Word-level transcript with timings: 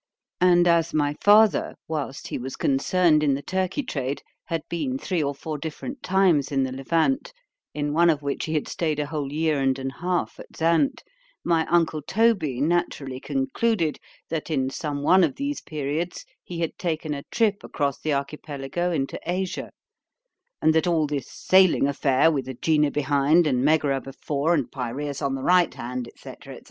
—And 0.39 0.67
as 0.67 0.95
my 0.95 1.15
father, 1.21 1.75
whilst 1.87 2.29
he 2.29 2.39
was 2.39 2.55
concerned 2.55 3.21
in 3.21 3.35
the 3.35 3.43
Turkey 3.43 3.83
trade, 3.83 4.23
had 4.45 4.63
been 4.67 4.97
three 4.97 5.21
or 5.21 5.35
four 5.35 5.59
different 5.59 6.01
times 6.01 6.51
in 6.51 6.63
the 6.63 6.71
Levant, 6.71 7.31
in 7.75 7.93
one 7.93 8.09
of 8.09 8.23
which 8.23 8.45
he 8.45 8.55
had 8.55 8.67
stayed 8.67 8.97
a 8.99 9.05
whole 9.05 9.31
year 9.31 9.59
and 9.59 9.77
an 9.77 9.91
half 9.91 10.39
at 10.39 10.53
Zant, 10.53 11.03
my 11.43 11.67
uncle 11.67 12.01
Toby 12.01 12.59
naturally 12.59 13.19
concluded, 13.19 13.99
that, 14.27 14.49
in 14.49 14.71
some 14.71 15.03
one 15.03 15.23
of 15.23 15.35
these 15.35 15.61
periods, 15.61 16.25
he 16.43 16.61
had 16.61 16.79
taken 16.79 17.13
a 17.13 17.21
trip 17.29 17.63
across 17.63 17.99
the 18.01 18.11
Archipelago 18.11 18.89
into 18.91 19.19
Asia; 19.27 19.69
and 20.63 20.73
that 20.73 20.87
all 20.87 21.05
this 21.05 21.29
sailing 21.29 21.85
affair 21.87 22.31
with 22.31 22.47
Ægina 22.47 22.91
behind, 22.91 23.45
and 23.45 23.63
Megara 23.63 24.01
before, 24.01 24.55
and 24.55 24.71
Pyræus 24.71 25.21
on 25.23 25.35
the 25.35 25.43
right 25.43 25.71
hand, 25.75 26.09
&c. 26.17 26.31
&c. 26.43 26.57